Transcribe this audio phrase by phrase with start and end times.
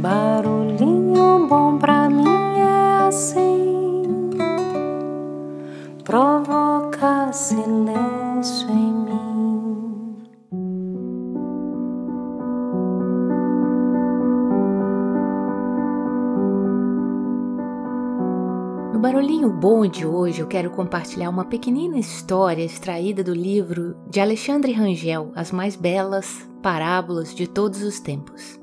[0.00, 4.30] Barulhinho bom pra mim é assim,
[6.02, 10.16] provoca silêncio em mim.
[18.94, 24.18] No Barulhinho Bom de hoje, eu quero compartilhar uma pequenina história extraída do livro de
[24.18, 28.59] Alexandre Rangel, As Mais Belas Parábolas de Todos os Tempos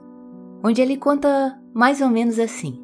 [0.68, 2.78] onde ele conta mais ou menos assim.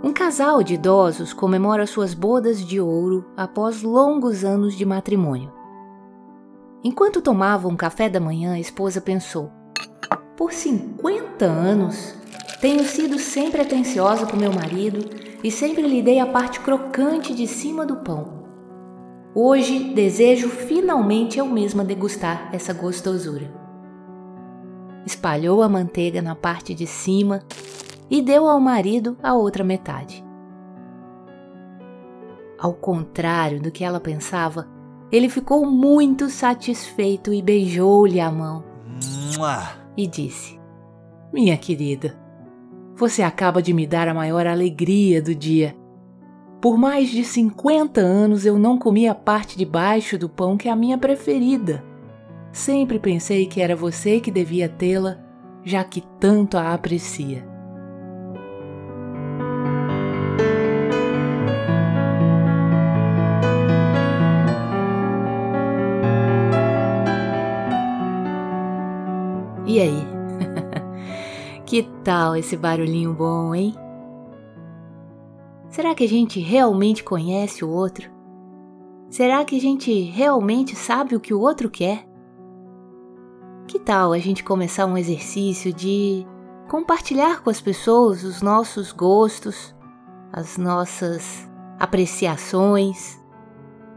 [0.00, 5.52] Um casal de idosos comemora suas bodas de ouro após longos anos de matrimônio.
[6.84, 9.50] Enquanto tomavam um café da manhã, a esposa pensou:
[10.36, 12.14] Por 50 anos,
[12.60, 15.04] tenho sido sempre atenciosa com meu marido
[15.42, 18.43] e sempre lhe dei a parte crocante de cima do pão.
[19.36, 23.52] Hoje desejo finalmente eu mesma degustar essa gostosura.
[25.04, 27.42] Espalhou a manteiga na parte de cima
[28.08, 30.24] e deu ao marido a outra metade.
[32.56, 34.68] Ao contrário do que ela pensava,
[35.10, 38.62] ele ficou muito satisfeito e beijou-lhe a mão.
[39.96, 40.60] E disse:
[41.32, 42.16] Minha querida,
[42.94, 45.76] você acaba de me dar a maior alegria do dia.
[46.64, 50.66] Por mais de 50 anos eu não comi a parte de baixo do pão que
[50.66, 51.84] é a minha preferida.
[52.54, 55.18] Sempre pensei que era você que devia tê-la,
[55.62, 57.46] já que tanto a aprecia.
[69.66, 70.08] E aí?
[71.66, 73.83] que tal esse barulhinho bom, hein?
[75.74, 78.08] Será que a gente realmente conhece o outro?
[79.10, 82.06] Será que a gente realmente sabe o que o outro quer?
[83.66, 86.24] Que tal a gente começar um exercício de
[86.70, 89.74] compartilhar com as pessoas os nossos gostos,
[90.32, 93.20] as nossas apreciações,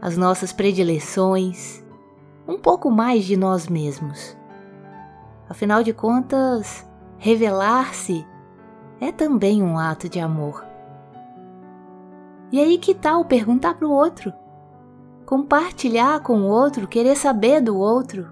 [0.02, 1.84] as nossas predileções,
[2.48, 4.36] um pouco mais de nós mesmos?
[5.48, 6.84] Afinal de contas,
[7.18, 8.26] revelar-se
[9.00, 10.67] é também um ato de amor.
[12.50, 14.32] E aí que tal perguntar para o outro?
[15.26, 18.26] Compartilhar com o outro, querer saber do outro.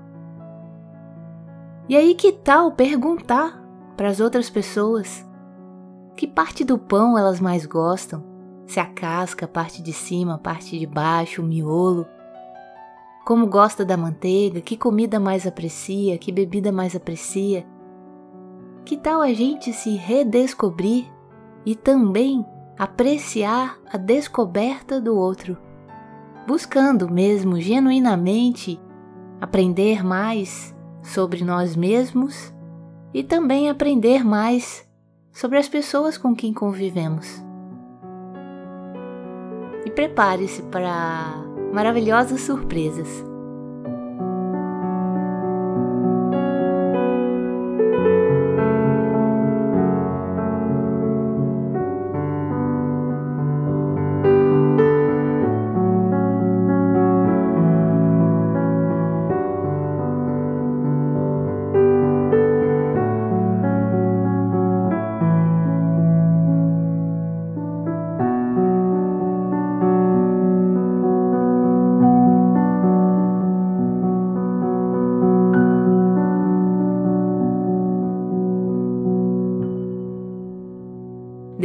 [1.89, 3.63] E aí que tal perguntar
[3.97, 5.25] para as outras pessoas
[6.17, 8.25] que parte do pão elas mais gostam?
[8.67, 12.07] Se a casca, parte de cima, parte de baixo, o miolo.
[13.27, 17.67] Como gosta da manteiga, que comida mais aprecia, que bebida mais aprecia.
[18.85, 21.05] Que tal a gente se redescobrir
[21.67, 22.45] e também
[22.79, 25.57] apreciar a descoberta do outro,
[26.47, 28.81] buscando mesmo genuinamente
[29.41, 32.55] aprender mais sobre nós mesmos
[33.15, 34.87] e também aprender mais
[35.33, 37.43] sobre as pessoas com quem convivemos.
[39.85, 41.35] E prepare-se para
[41.73, 43.36] maravilhosas surpresas.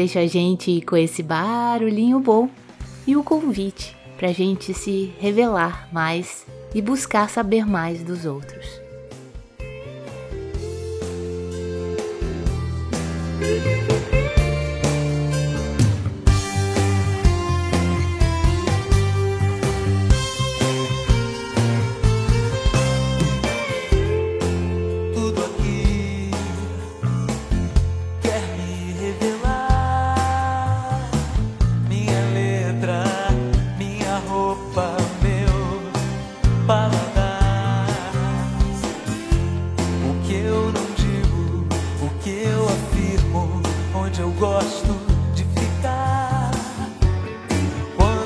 [0.02, 2.50] Deixa a gente com esse barulhinho bom
[3.06, 8.66] e o convite para a gente se revelar mais e buscar saber mais dos outros.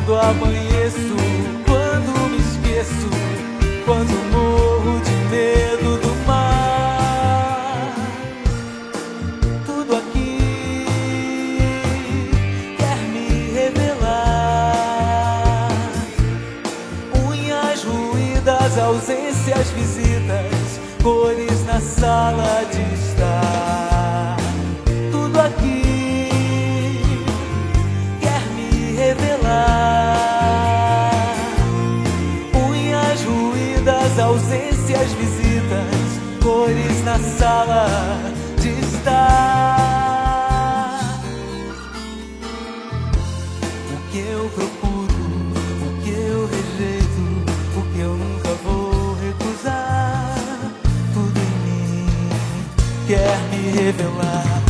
[0.06, 1.16] Quando amanheço,
[1.66, 3.10] quando me esqueço,
[3.86, 7.92] quando morro de medo do mar.
[9.66, 10.38] Tudo aqui
[12.78, 14.92] quer me revelar.
[17.28, 23.94] Unhas ruídas, ausências, visitas, cores na sala de estar.
[53.07, 54.66] quer me revelar.